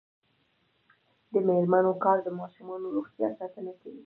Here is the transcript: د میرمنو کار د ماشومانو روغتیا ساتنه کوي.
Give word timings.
د 1.33 1.33
میرمنو 1.47 1.93
کار 2.03 2.17
د 2.23 2.27
ماشومانو 2.39 2.93
روغتیا 2.95 3.27
ساتنه 3.39 3.71
کوي. 3.81 3.99